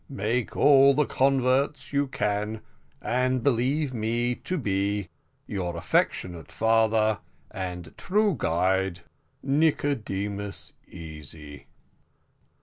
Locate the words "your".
5.45-5.77